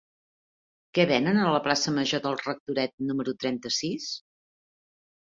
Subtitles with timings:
[0.97, 4.09] Què venen a la plaça Major del Rectoret número trenta-sis?